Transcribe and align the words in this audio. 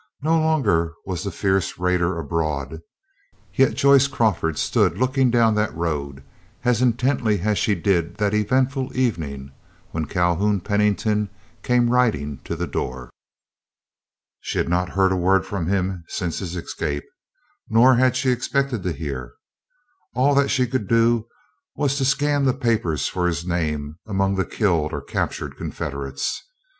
No 0.23 0.35
longer 0.39 0.93
was 1.05 1.21
the 1.23 1.29
fierce 1.29 1.77
raider 1.77 2.17
abroad; 2.17 2.81
yet 3.53 3.75
Joyce 3.75 4.07
Crawford 4.07 4.57
stood 4.57 4.97
looking 4.97 5.29
down 5.29 5.53
that 5.53 5.75
road 5.77 6.23
as 6.63 6.81
intently 6.81 7.41
as 7.41 7.59
she 7.59 7.75
did 7.75 8.15
that 8.17 8.33
eventful 8.33 8.97
evening 8.97 9.51
when 9.91 10.05
Calhoun 10.05 10.59
Pennington 10.59 11.29
came 11.61 11.91
riding 11.91 12.39
to 12.45 12.55
the 12.55 12.65
door. 12.65 13.11
She 14.39 14.57
had 14.57 14.67
not 14.67 14.89
heard 14.89 15.11
a 15.11 15.15
word 15.15 15.45
from 15.45 15.67
him 15.67 16.03
since 16.07 16.39
his 16.39 16.55
escape; 16.55 17.05
nor 17.69 17.93
had 17.93 18.15
she 18.15 18.31
expected 18.31 18.81
to 18.81 18.93
hear. 18.93 19.33
All 20.15 20.33
that 20.33 20.49
she 20.49 20.65
could 20.65 20.87
do 20.87 21.27
was 21.75 21.95
to 21.99 22.05
scan 22.05 22.45
the 22.45 22.55
papers 22.55 23.07
for 23.07 23.27
his 23.27 23.45
name 23.45 23.99
among 24.07 24.33
the 24.33 24.45
killed 24.45 24.93
or 24.93 25.01
captured 25.03 25.57
Confederates. 25.57 26.41